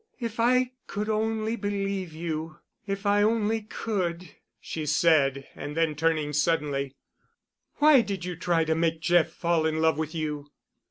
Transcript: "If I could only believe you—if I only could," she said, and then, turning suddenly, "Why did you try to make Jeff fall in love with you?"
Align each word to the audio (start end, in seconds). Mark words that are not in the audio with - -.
"If 0.19 0.39
I 0.39 0.71
could 0.87 1.09
only 1.09 1.55
believe 1.55 2.11
you—if 2.11 3.05
I 3.05 3.21
only 3.21 3.61
could," 3.61 4.31
she 4.59 4.87
said, 4.87 5.47
and 5.53 5.77
then, 5.77 5.93
turning 5.93 6.33
suddenly, 6.33 6.95
"Why 7.75 8.01
did 8.01 8.25
you 8.25 8.35
try 8.35 8.63
to 8.63 8.73
make 8.73 8.99
Jeff 8.99 9.29
fall 9.29 9.63
in 9.67 9.79
love 9.79 9.99
with 9.99 10.15
you?" 10.15 10.47